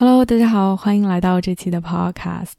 [0.00, 2.52] Hello，大家好，欢迎来到这期的 Podcast。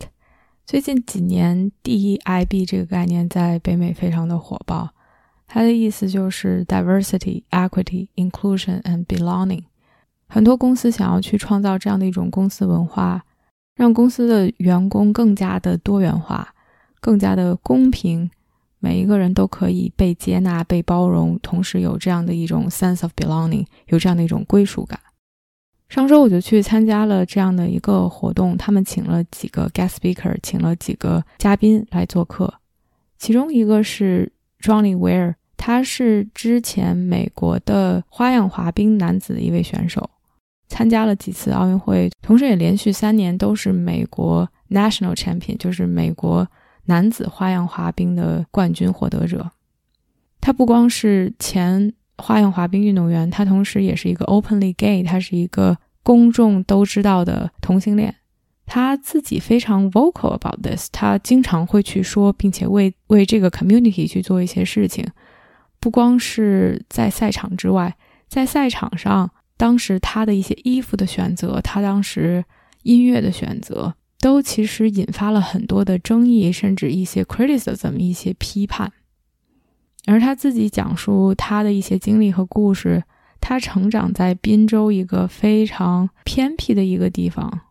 [0.66, 4.90] 最近几年，DEIB 这个概念在北美非常的火爆。
[5.48, 9.64] 它的意思就是 Diversity, Equity, Inclusion and Belonging。
[10.28, 13.24] 很多公司想要去创造这样的一种公司文化，
[13.74, 16.54] 让公司的员工更加的多元化，
[17.00, 18.30] 更加的公平，
[18.80, 25.00] 每一个人都可以被接纳、被包容，同时有这样的一种 sense of belonging，有这样的一种归属感。
[25.90, 32.54] 上周我就去参加了这样的一个活动，他们请了几个 guest speaker，请了几个嘉宾来做客。
[33.18, 40.08] 其中一个是 Johnny Weir，他是之前美国的花样滑冰男子的一位选手，
[40.68, 46.48] 参加了几次奥运会，同时也连续三年都是美国 national champion，就是美国
[46.86, 49.50] 男子花样滑冰的冠军获得者。
[50.40, 51.92] 他不光是前。
[52.20, 58.14] 花样滑冰运动员，他同时也是一个 openly gay，他是一个公众都知道的同性恋。
[58.66, 65.04] 他自己非常 vocal about this，他经常会去说，并且为为这个 community 去做一些事情。
[65.80, 67.96] 不光是在赛场之外，
[68.28, 72.44] 在赛场上，当时他的一些衣服的选择，他当时
[72.84, 78.92] 音乐的选择，都其实引发了很多的争议，甚至一些 criticism，一些批判。
[80.10, 83.04] 而他自己讲述他的一些经历和故事，
[83.40, 87.62] 他成长在滨州一个非常偏僻的一个地方，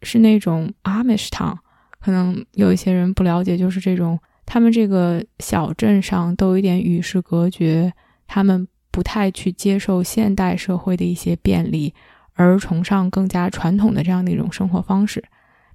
[0.00, 1.56] 是那种 Amish town。
[1.98, 7.92] 可能有一些人不了解，就是这种他们这个小镇上都有一点与世隔绝，
[8.28, 11.92] 他们不太去接受现代社会的一些便利，
[12.34, 15.20] 而崇尚更加传统的这样的一种生活方式。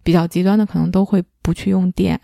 [0.04, 2.18] 比较极端的，可能都会不去用电，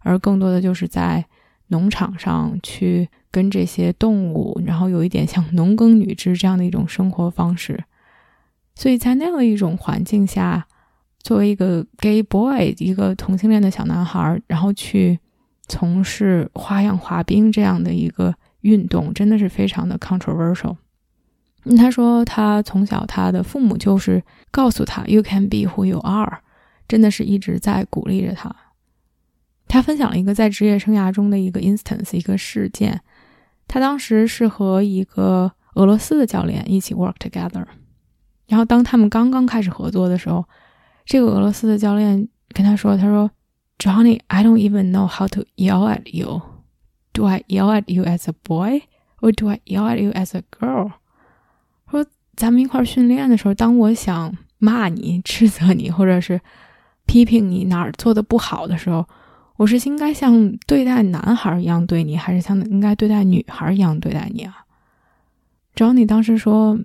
[0.00, 1.22] 而更多的就是在。
[1.68, 7.84] 农场上去跟这些动物，然后有一点像农耕女织这样的一种生活方式，
[8.74, 10.66] 所以在那样的一种环境下，
[11.18, 15.18] 作为一个 gay boy，一个同性恋的小男孩，然后去
[15.66, 20.76] 从事花样滑冰这样的一个运动，真的是非常的 controversial。
[21.76, 24.22] 他说，他从小他的父母就是
[24.52, 26.38] 告诉他 “you can be who you are”，
[26.86, 28.54] 真的是一直在鼓励着他。
[29.68, 33.00] 他分享了一个在职业生涯中的一个 instance，一个事件。
[33.68, 37.64] 他当时是和一个俄罗斯的教练一起 work together。
[38.46, 40.44] 然后当他们刚刚开始合作的时候，
[41.04, 43.28] 这个俄罗斯的教练跟他说：“他说
[43.78, 46.42] ，Johnny，I don't even know how to yell at you.
[47.12, 48.82] Do I yell at you as a boy,
[49.20, 50.92] or do I yell at you as a girl？”
[51.90, 52.06] 说
[52.36, 56.40] 咱们一块训练的时候，当我想骂你、 斥责你，或者是
[57.04, 59.04] 批评你哪儿做的不好的时候，
[59.56, 64.64] 我是应该像对待男孩一样对你，还是像应该对待女孩一样对待你啊
[65.74, 66.78] ？Johnny 当时说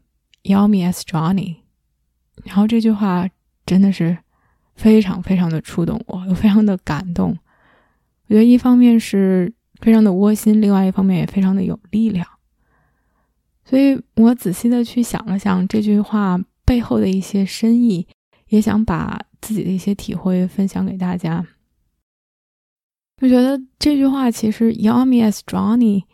[0.44, 1.58] “Yell me as Johnny”，
[2.44, 3.28] 然后这句话
[3.66, 4.18] 真的是
[4.76, 7.38] 非常非常的触动我，又非常的感动。
[8.28, 12.26] 我觉得一方面是非常的窝心，另外一方面也非常的有力量。
[13.66, 18.08] 所以我仔细的去想了想这句话背后的一些深意，
[18.48, 21.46] 也想把自己的一些体会分享给大家。
[23.22, 26.06] 我觉得这句话其实 “Yell me as Johnny”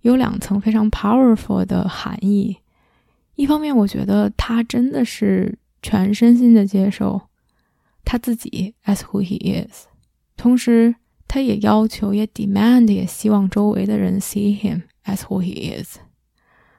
[0.00, 2.56] 有两层非常 powerful 的含义。
[3.36, 7.28] 一方面，我觉得他真的是全身心的接受
[8.04, 9.86] 他自己 as who he is，
[10.36, 10.96] 同时
[11.28, 15.98] 他也要求、也 demand、也希望周围的人 see him as who he is，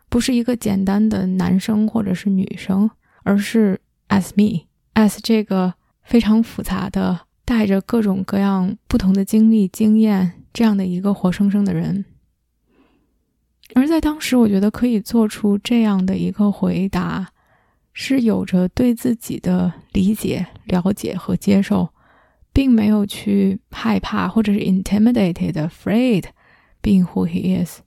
[0.10, 2.92] 不是一个简单的男生或者是女生，
[3.24, 3.80] 而是
[4.10, 7.22] as me，as 这个非常复杂的。
[7.50, 12.06] 带着各种各样不同的经历、经验，这样的一个活生生的人，
[13.74, 17.30] 而在当时，我觉得可以做出这样的一个回答，
[17.92, 21.90] 是有着对自己的理解、了解和接受，
[22.54, 26.25] 并没有去害怕或者是 intimidated、afraid
[26.84, 27.80] being who he is，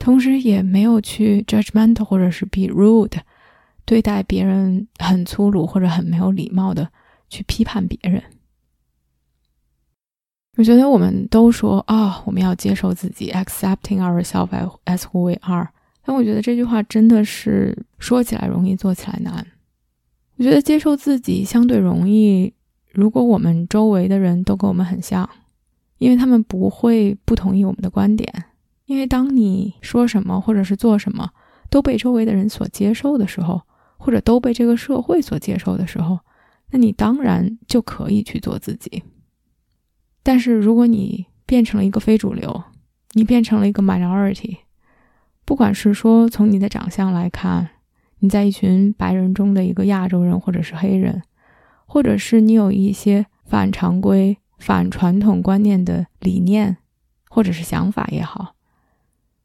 [0.00, 3.20] 同时也没有去 judgmental 或者是 be rude，
[3.84, 6.90] 对待别人很粗鲁或者很没有礼貌的
[7.28, 8.20] 去批判别人。
[10.56, 14.48] 我觉得我们都说啊，我们要接受自己，accepting ourselves
[14.86, 15.68] as who we are。
[16.02, 19.46] 但我觉得这句话真的是说起来容易，做起来难。
[20.36, 22.52] 我觉得接受自己相对容易，
[22.92, 25.28] 如果我们周围的人都跟我们很像，
[25.98, 28.32] 因为他们不会不同意我们的观点，
[28.86, 31.28] 因为当你说什么或者是做什么
[31.68, 33.60] 都被周围的人所接受的时候，
[33.98, 36.18] 或者都被这个社会所接受的时候，
[36.70, 39.02] 那你当然就可以去做自己。
[40.26, 42.64] 但是如果你变成了一个非主流，
[43.12, 44.56] 你变成了一个 minority，
[45.44, 47.70] 不管是说从你的长相来看，
[48.18, 51.22] 你在一群白人中的一个亚洲人或者是黑人。
[51.88, 56.78] 或者是你有一些反常规、反传统观念的理念，
[57.30, 58.56] 或者是想法也好，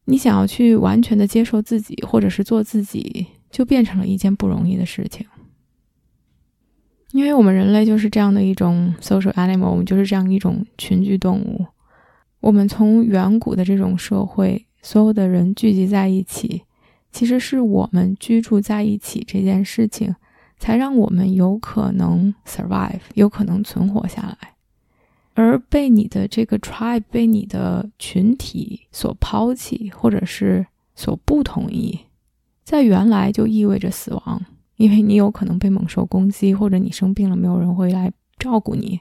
[0.06, 5.24] 你想要去完全的接受自己，或者是做自己，就变成了一件不容易的事情。
[7.12, 11.64] 因为我们人类就是这样的一种 social animal，我们就是这样一种群居动物。
[12.40, 16.62] 我们从远古的这种社会，所有的人聚集在一起，
[17.12, 20.14] 其实是我们居住在一起这件事情。
[20.58, 24.54] 才让我们有可能 survive，有可能存活下来，
[25.34, 31.98] 而被你的这个 tribe，被你的群体所抛弃，或者是所不同意，
[32.62, 34.40] 在原来就意味着死亡，
[34.76, 39.00] 因为你有可能被猛兽攻击，或者你生病了，没有人会来照顾你。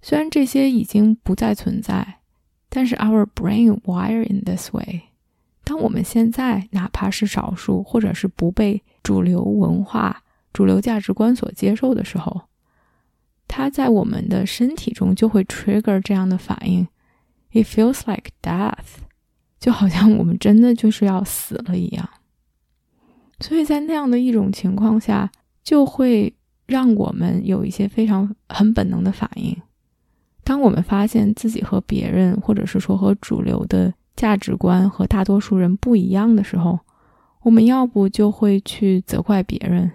[0.00, 2.20] 虽然这些已经不再存在，
[2.68, 5.02] 但是 our brain wire in this way。
[5.64, 10.22] 当我们现在哪怕是少数，或者是不被主流文化。
[10.52, 12.42] 主流价值观所接受的时候，
[13.48, 16.86] 它在我们的身体中就会 trigger 这样的反应。
[17.52, 19.00] It feels like death，
[19.58, 22.08] 就好像我们真的就是要死了一样。
[23.42, 25.30] 所以在那样的一种情况下，
[25.62, 26.32] 就会
[26.66, 29.60] 让我们有一些非常很本能的反应。
[30.44, 36.78] 当我们发现自己和别人，或者是说和主流的价值观和大多数人不一样的时候，
[37.42, 39.90] 我们要不就会去责怪别人。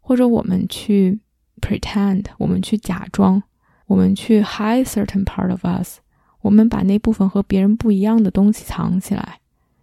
[0.00, 1.20] 或者我们去
[1.60, 3.42] pretend，我们去假装，
[3.86, 5.98] 我们去 hide certain part of us，
[6.40, 9.38] 我们把那部分和别人不一样的东西藏起来，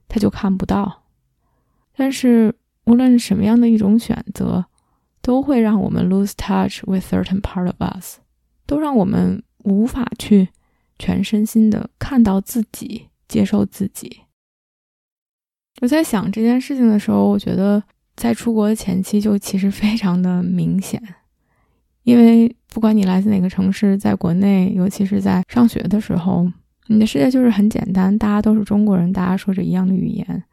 [0.09, 1.03] 他就看不到。
[1.95, 2.53] 但是
[2.87, 4.65] 无论什么样的一种选择，
[5.21, 8.17] 都会让我们 lose touch with certain part of us，
[8.65, 10.49] 都让我们无法去
[10.97, 14.21] 全身心的看到自己，接受自己。
[15.81, 17.83] 我在想这件事情的时候，我觉得。
[18.17, 20.99] 在出国的前期就其实非常的明显，
[22.01, 26.51] 因为不管你来自哪个城市，在国内，尤其是在上学的时候，
[26.87, 30.43] 你的世界就是很简单，大家都是中国人，大家说着一样的语言，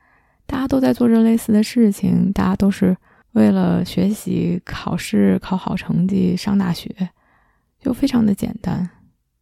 [0.47, 2.97] 大家都在做着类似的事情，大家都是
[3.33, 6.89] 为了学习、考试、考好成绩、上大学，
[7.81, 8.89] 就非常的简单。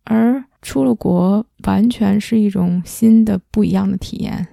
[0.04, 4.48] 而出了国，完全是一种新的、不一样的体验，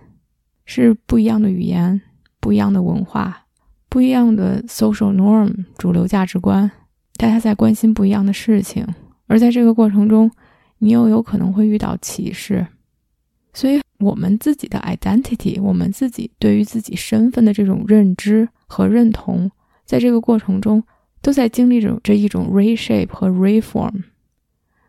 [0.65, 2.01] 是不一样的语言，
[2.39, 3.45] 不一样的文化。
[3.91, 6.69] 不一样的 social norm 主流价值观，
[7.15, 8.85] 大家在关心不一样的事情，
[9.25, 10.29] 而在这个过程中，
[10.77, 12.67] 你又有可能会遇到歧视，
[13.53, 19.49] 所以我们自己的 identity，我们自己对于自己身份的这种认知和认同，
[19.85, 20.83] 在这个过程中
[21.21, 24.03] 都在经历着这一种 reshape 和 reform，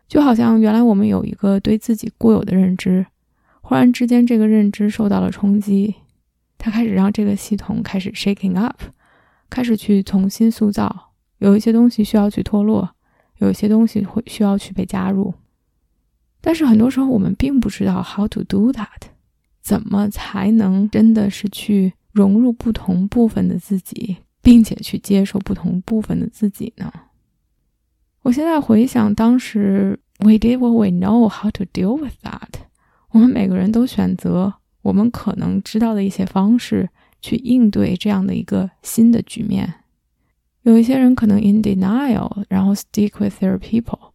[0.07, 3.05] 就好像原来我们有一个对自己固有的认知，
[3.61, 5.95] 忽然之间这个认知受到了冲击。
[6.57, 8.79] 它开始让这个系统开始 shaking up，
[9.49, 11.11] 开始去重新塑造。
[11.39, 12.87] 有一些东西需要去脱落，
[13.39, 15.33] 有一些东西会需要去被加入。
[16.41, 18.87] 但是很多时候我们并不知道 how to do that，
[19.61, 26.91] 怎么才能真的是去融入不同部分的自己，并且去接受不同部分的自己呢？
[28.23, 32.61] 我现在回想当时，we did what we know how to deal with that。
[33.11, 34.53] 我们每个人都选择。
[34.83, 36.89] 我们可能知道的一些方式
[37.21, 39.71] 去应对这样的一个新的局面。
[40.63, 44.10] 有一些人可能 in denial，然后 stick with their people。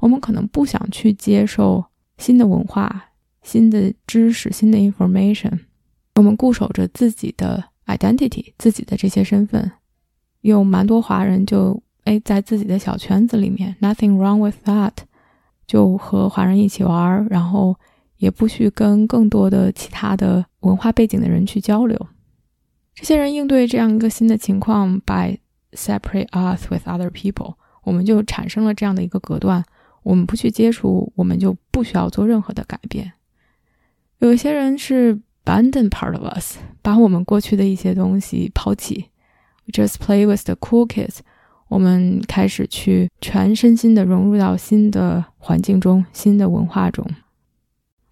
[0.00, 1.84] 我们可能不想去接受
[2.18, 3.10] 新的文化、
[3.42, 5.60] 新的知识、新的 information。
[6.16, 9.70] 我们固守着自己的 identity，自己的这些身份。
[10.40, 14.92] 有蛮多华人就哎在自己的小圈子里面，nothing wrong with that，
[15.66, 17.76] 就和华人一起玩，然后。
[18.20, 21.98] 也不去跟更多的其他的文化背景的人去交流。
[22.94, 25.38] 这些人应对这样一个新的情况，by
[25.72, 29.64] separate us with other people，我们就产生了这样的一个隔断。
[30.02, 33.12] 我们不去接触，我们就不需要做任何的改变。
[34.18, 39.06] 有一些人是 abandon part of us，把我们过去的一些东西抛弃
[39.72, 41.18] ，just play with the cool kids。
[41.68, 47.06] 我们开始去全身心的融入到新的环境中、新的文化中。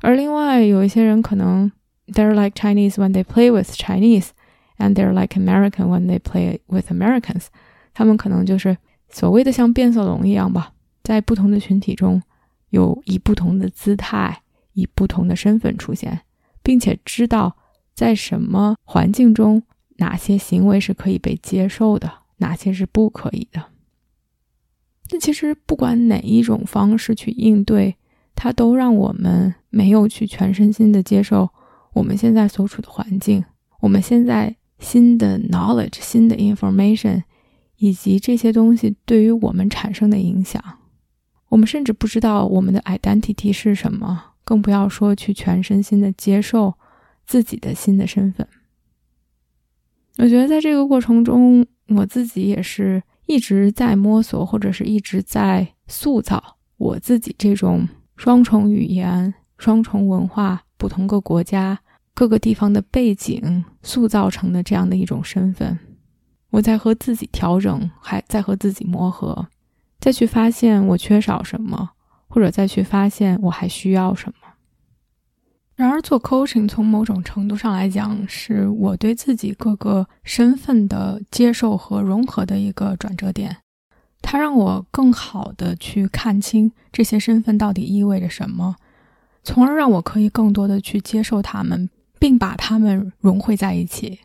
[0.01, 1.71] 而另外有一些人可能
[2.07, 7.47] ，they're like Chinese when they play with Chinese，and they're like American when they play with Americans。
[7.93, 8.77] 他们可能就是
[9.11, 10.73] 所谓的像变色龙一样吧，
[11.09, 12.23] 在不同的群体中，
[12.69, 14.43] 有以不同的姿态、
[14.75, 16.21] 以不同的身份出现，
[16.63, 17.57] 并且知道
[17.95, 19.63] 在什么环境中，
[19.97, 23.71] 哪些行为是可以被接受的，哪些是不可以的。
[25.11, 27.97] 那其实不管哪一种方式去应对，
[28.35, 31.49] 它都让我们没有去全身心的接受
[31.95, 33.43] 我们现在所处的环境，
[33.81, 37.23] 我们现在新的 knowledge、新的 information，
[37.79, 40.63] 以及这些东西对于我们产生的影响。
[41.49, 46.75] 我们甚至不知道我们的 identity 是什么，更不要说去全身心的接受
[47.27, 48.47] 自己的新的身份。
[50.19, 53.03] 我觉得在这个过程中，我自己也是。
[53.31, 57.87] 一直在摸索，或者是一直在塑造我自己这种
[58.17, 61.79] 双重语言、双重文化、不同个国家、
[62.15, 65.79] 各个地方的背景塑造成的这样的一种身份。
[66.49, 69.47] 我在和自己调整，还在和自己磨合，
[69.99, 71.91] 再去发现我缺少什么，
[72.29, 74.35] 或者再去发现我还需要什么。
[75.75, 83.59] 然而，做 coaching 从某种程度上来讲，是我对自己各个身份的接受和融合的一个转折点。
[84.21, 88.75] 它让我更好的去看清这些身份到底意味着什么，
[89.45, 91.89] 从而让我可以更多的去接受他们，
[92.19, 94.19] 并把他们融汇在一起。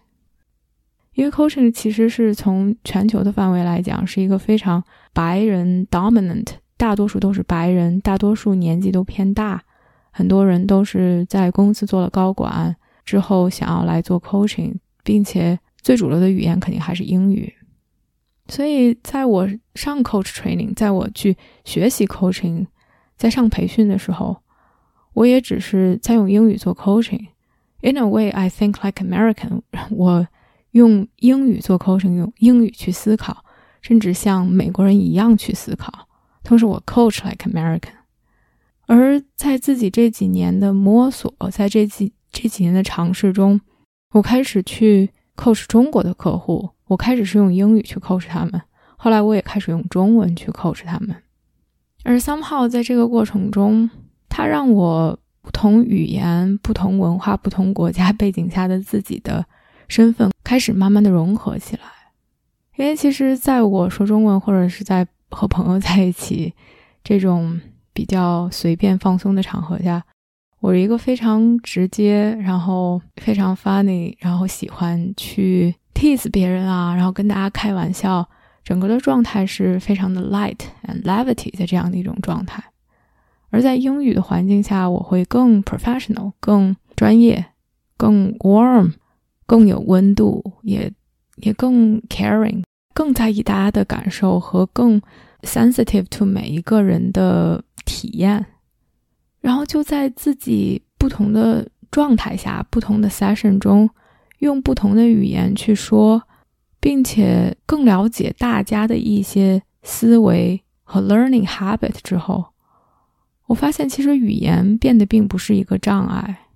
[1.14, 9.62] 因为 coaching 其实是从全球的范围来讲，是一个非常白人 dominant，大多数都是白人，大多数年纪都偏大。
[10.12, 17.52] 很多人都是在公司做了高管之后，想要来做 coaching，并且最主流的语言肯定还是英语。
[18.48, 22.68] 所以，在我上 coach training，在我去学习 coaching，
[23.18, 24.38] 在上培训的时候，
[25.14, 27.28] 我也只是在用英语做 coaching。
[27.82, 29.62] In a way, I think like American。
[29.90, 30.28] 我
[30.74, 33.44] 用英语做 coaching，用英语去思考，
[33.82, 36.08] 甚至像美国人一样去思考。
[36.44, 37.94] 同时，我 coach like American。
[38.86, 43.62] 而在自己这几年的摸索，在这几这几年的尝试中，
[44.12, 48.62] 我开始去 coach 中国的客户，我开始是用英语去 coach 他们，
[48.98, 51.16] 后来我也开始用中文去 coach 他们。
[52.04, 53.90] 而 somehow 在这个过程中，
[54.28, 59.46] 它让我不同语言、不同文化、不同国家背景下的自己的
[59.88, 61.84] 身份开始慢慢的融合起来。
[62.76, 66.54] 因为其实在我说中文或者是在和朋友在一起
[67.04, 67.60] 这种。
[67.96, 70.04] 比较随便放松的场合下，
[70.62, 78.28] 我是一个非常直接，然后非常 funny，然后喜欢去 tease 别人啊，然后跟大家开玩笑，
[78.64, 82.64] 整个的状态是非常的 light and levity 的这样的一种状态。
[83.52, 87.46] 而在英语的环境下，我会更 professional，更专业，
[87.96, 88.94] 更 warm，
[89.46, 90.92] 更有温度，也
[91.38, 95.02] 也更 caring，更在意大家的感受和更
[95.42, 97.64] sensitive to 每一个人的。
[97.86, 98.46] 体验，
[99.42, 103.90] 然后就在自己不同的状态下、不同的 session 中，
[104.40, 106.24] 用不同的语言去说，
[106.80, 112.46] 并且更了解大家的一些思维和 learning habit 之后，
[113.48, 116.48] 我发现其实语言变得并不是一个障碍，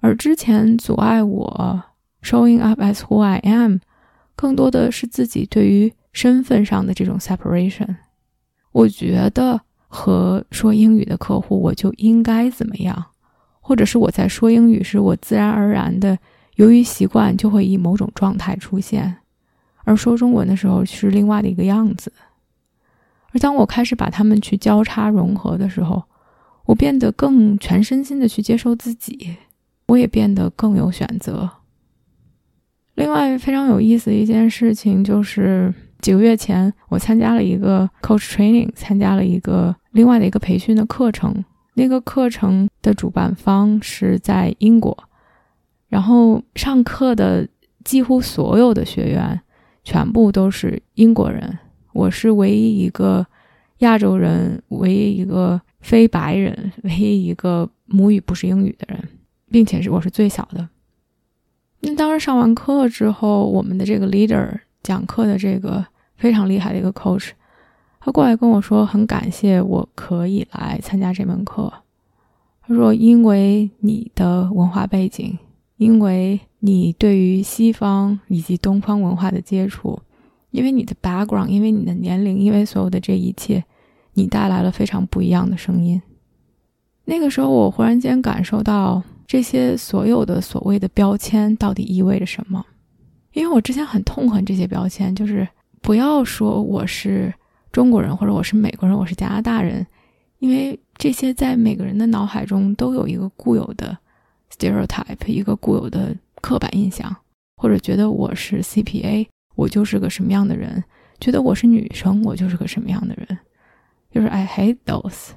[0.00, 1.82] 而之前阻碍我
[2.24, 3.76] showing up as who I am，
[4.34, 7.94] 更多的是自己对于身份上的这种 separation。
[8.72, 9.60] 我觉得。
[9.96, 13.00] 和说英语的客户，我就应该怎么样？
[13.60, 16.18] 或者是我在说英语时，我自然而然的，
[16.56, 19.04] 由于习惯，就会以某种状态出现；
[19.84, 22.12] 而说中文的时候是另外的一个样子。
[23.30, 26.02] 而当我开始把它们去交叉融合的时候，
[26.66, 29.36] 我变得更全身心的去接受自己，
[29.86, 31.48] 我也变得更有选择。
[32.94, 35.72] 另外，非常有意思的一件事情就是。
[36.00, 41.42] 几个月前，我参加了一个 coach training，参加了一个另外的一个培训的课程。
[41.76, 44.94] 那个课程的主办方是在英国，
[45.88, 47.48] 然后上课的
[47.84, 49.40] 几乎所有的学员
[49.82, 51.58] 全部都是英国人。
[51.94, 53.26] 我是唯一一个
[53.78, 59.02] 亚洲人，唯一一个非白人， 唯一一个母语不是英语的人，
[59.50, 60.68] 并且是我是最小的。
[61.84, 65.84] 那当时上完课之后，我们的这个 leader 讲课的这个。
[66.16, 67.30] 非常厉害的一个 coach，
[68.00, 71.70] 他过来跟我说，很感谢我可以来参加这门课。
[72.62, 75.36] 他说，因为你的文化背景，
[75.76, 80.00] 因为你对于西方以及东方文化的接触，
[80.52, 83.64] 因为你的 background，因为你的年龄，因为所有的这一切，
[84.14, 86.00] 你带来了非常不一样的声音。
[87.06, 92.64] 那个时候，我忽然间感受到这些所有的所谓的标签到底意味着什么，
[93.32, 95.46] 因为我之前很痛恨这些标签，就是。
[95.84, 97.30] 不要说我是
[97.70, 99.86] 中国人，或者我是美国人，我是加拿大人，
[100.38, 103.94] 因为这些在每个人的脑海中都有一个固有的
[104.50, 107.14] stereotype，一个固有的刻板印象，
[107.56, 109.26] 或者觉得我是 CPA，
[109.56, 110.82] 我就是个什么样的人；
[111.20, 113.38] 觉得我是女生，我就是个什么样的人。
[114.10, 115.32] 就是 I hate those。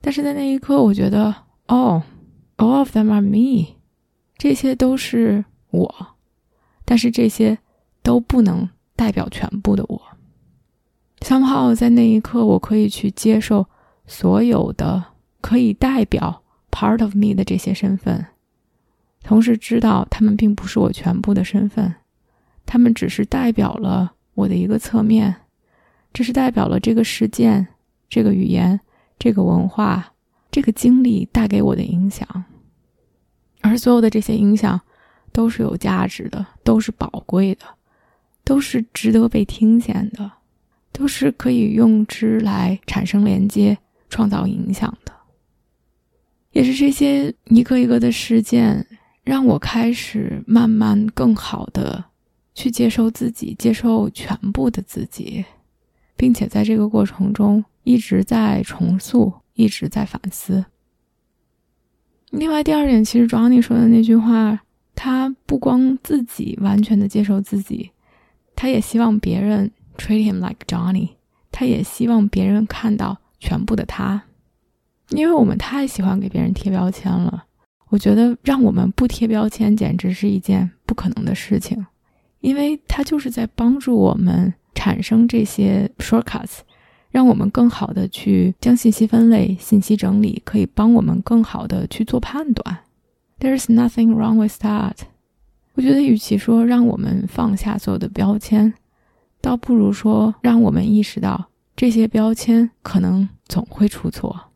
[0.00, 1.34] 但是在那一刻，我觉得，
[1.66, 2.00] 哦
[2.60, 3.76] ，all of them are me，
[4.36, 6.06] 这些都是我，
[6.84, 7.58] 但是这些
[8.02, 10.02] 都不能代表全部的我。
[11.20, 13.66] somehow 在那一刻，我可以去接受
[14.06, 15.04] 所有的
[15.40, 18.26] 可以代表 part of me 的这些身份，
[19.22, 21.94] 同时知道他们并不是我全部的身份，
[22.66, 25.34] 他们只是代表了我的一个侧面，
[26.12, 27.66] 这是代表了这个事件、
[28.08, 28.78] 这个语言。
[29.22, 30.14] 这个文化，
[30.50, 32.26] 这个经历带给我的影响，
[33.60, 34.80] 而所有的这些影响
[35.32, 37.64] 都是有价值的，都是宝贵的，
[38.44, 40.30] 都是值得被听见的，
[40.92, 43.76] 都是可以用之来产生连接、
[44.08, 45.12] 创造影响的。
[46.52, 48.86] 也是这些一个一个的事件，
[49.22, 52.04] 让我开始慢慢更好的
[52.54, 55.44] 去接受自己，接受全部的自己，
[56.16, 57.64] 并且在这个过程中。
[57.82, 60.62] 一直在重塑，一直在反思。
[62.30, 64.60] 另外，第二点，其实 Johnny 说的那句话，
[64.94, 67.90] 他不光自己完全的接受自己，
[68.54, 71.10] 他也希望别人 treat him like Johnny，
[71.50, 74.22] 他也希望别人看到全部的他。
[75.08, 77.44] 因为我们太喜欢给别人贴标签了，
[77.88, 81.84] 我觉得让我们不贴标签简直是一件不可能的事情，
[82.38, 86.58] 因为他就是在帮助我们产生这些 shortcuts。
[87.10, 92.78] 让我们更好的去将信息分类、信息整理，可以帮我们更好的去做判断。
[93.40, 94.94] There's nothing wrong with that。
[95.74, 98.74] 我觉得，与其说让我们放下所有的标签，
[99.40, 104.48] 倒不如说让我们意识到这些标签可能总会出错。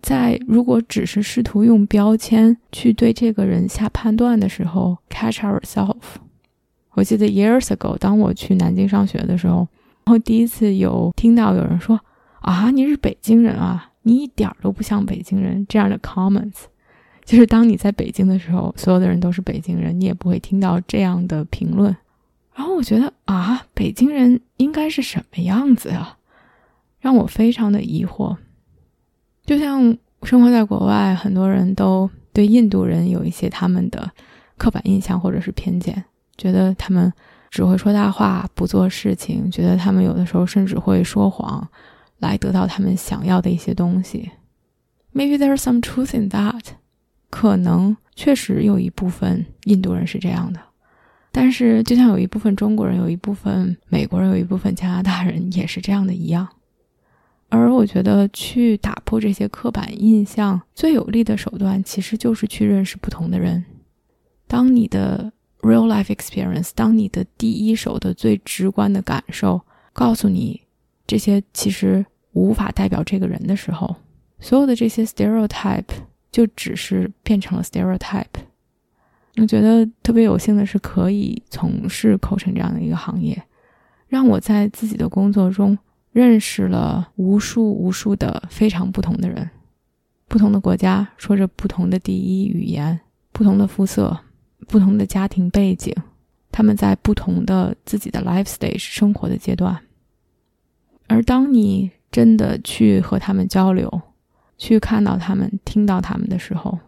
[0.00, 6.16] 在如果只是试图用标签去对这个人下判断的时候，catch ourselves。
[6.92, 9.68] 我记得 years ago，当我去南京上学的时候。
[10.04, 11.98] 然后第一次有听到有人说
[12.42, 16.64] ：“啊，你是北京人啊，你一点都不像北京人。”这样的 comments，
[17.24, 21.96] 就是当你在北京的时候，所有的人都是北京人，你也不会听到这样的评论。
[22.52, 26.16] 然后我觉得啊，北京人应该是什么样子呀？
[26.98, 28.36] 让我非常的疑惑。
[29.46, 34.10] 就像生活在国外，很多人都对印度人有一些他们的
[34.56, 36.04] 刻板印象或者是偏见，
[36.36, 37.12] 觉得他们。
[37.52, 41.68] 只会说大话，不做事情，觉得他们有的时候甚至会说谎，
[42.18, 44.30] 来得到他们想要的一些东西。
[45.12, 46.62] Maybe there's some truth in that，
[47.28, 50.60] 可能确实有一部分印度人是这样的，
[51.30, 56.48] 但是就像有一部分中国人、有一部分美国人、有一部分加拿大人也是这样的一样。
[57.50, 63.62] 而我觉得去打破这些刻板印象最有力的手段，其实就是去认识不同的人。
[64.46, 65.30] 当你的
[65.62, 70.60] Real life experience，当你的第一手的最直观的感受告诉你
[71.06, 73.94] 这些其实无法代表这个人的时候，
[74.40, 75.84] 所有的这些 stereotype
[76.32, 78.24] 就只是变成了 stereotype。
[79.36, 83.40] 我觉得特别有幸的是可以从事 coach 这样的一个行业，
[84.08, 85.78] 让我在自己的工作中
[86.10, 89.48] 认识了无数无数的非常不同的人，
[90.26, 92.98] 不同的国家，说着不同的第一语言，
[93.30, 94.18] 不同的肤色。
[94.68, 95.94] 不同的家庭背景，
[96.50, 99.78] 他们在不同的自己的 life stage 生活的阶段。
[101.08, 104.02] 而当你真的去和他们交流，
[104.56, 106.78] 去看到他们、听到他们的时候，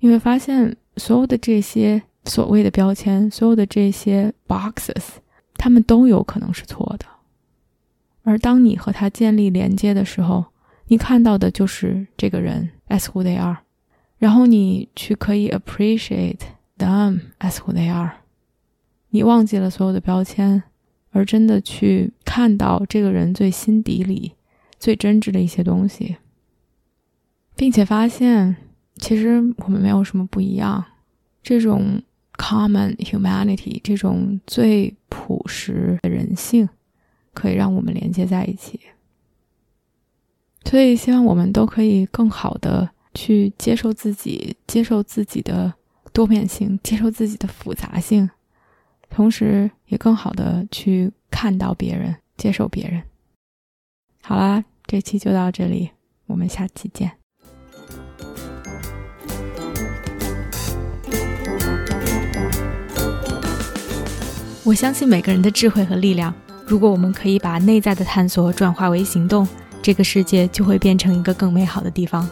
[0.00, 5.04] 你会发现，所有的这些所谓的标签，所有的这些 boxes，
[5.56, 7.06] 他们都有可能是错的。
[8.22, 10.44] 而当你和他建立连接的时候，
[10.86, 13.58] 你看到的就是这个人 as who they are，
[14.18, 16.40] 然后你去可以 appreciate。
[16.76, 18.16] Them as who they are，
[19.10, 20.64] 你忘记了所有的标签，
[21.12, 24.32] 而真的去看到这个人最心底里
[24.80, 26.16] 最真挚的一些东西，
[27.54, 28.56] 并且发现
[28.96, 30.84] 其实我们没有什么不一样。
[31.44, 32.02] 这种
[32.36, 36.68] common humanity，这种最朴实的人性，
[37.32, 38.80] 可以让我们连接在一起。
[40.64, 45.74] 所以，希望我们都可以更好的去接受自己，接受自己的。
[46.14, 48.30] 多面性，接受自己的复杂性，
[49.10, 53.02] 同时也更好的去看到别人，接受别人。
[54.22, 55.90] 好啦，这期就到这里，
[56.26, 57.10] 我们下期见。
[64.62, 66.32] 我相信每个人的智慧和力量
[66.64, 69.46] 如果我们可以把内在的探索转化为行动，
[69.82, 72.30] 这个世界就会变成一个更美好的地方。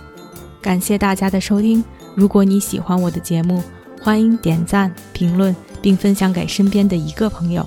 [0.60, 1.82] 感谢大家的收听。
[2.14, 3.62] 如果你喜欢我的节目，
[4.01, 7.66] 欢迎点赞、评论，并分享给身边的一个朋友。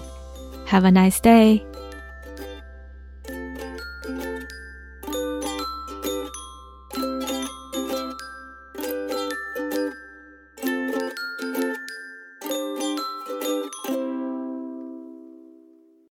[0.68, 1.62] Have a nice day.